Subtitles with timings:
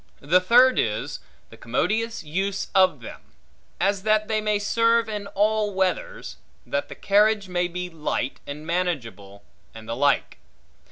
[0.19, 1.19] The third is,
[1.51, 3.21] the commodious use of them;
[3.79, 8.65] as that they may serve in all weathers; that the carriage may be light and
[8.65, 9.43] manageable;
[9.75, 10.39] and the like.